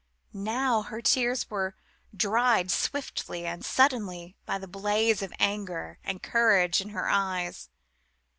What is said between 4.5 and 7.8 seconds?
the blaze of anger and courage in her eyes.